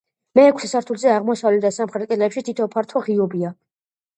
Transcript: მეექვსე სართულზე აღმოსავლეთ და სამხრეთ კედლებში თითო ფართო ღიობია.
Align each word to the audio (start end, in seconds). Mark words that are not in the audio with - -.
მეექვსე 0.37 0.69
სართულზე 0.69 1.11
აღმოსავლეთ 1.17 1.61
და 1.67 1.71
სამხრეთ 1.75 2.09
კედლებში 2.15 2.45
თითო 2.49 2.69
ფართო 2.77 3.07
ღიობია. 3.11 3.53